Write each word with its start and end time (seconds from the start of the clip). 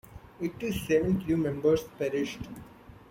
Eighty-seven 0.41 1.21
crewmembers 1.21 1.83
perished. 1.99 2.39